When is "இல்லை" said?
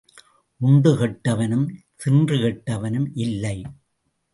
3.13-3.57